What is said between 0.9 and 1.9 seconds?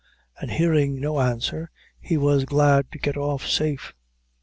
no answer,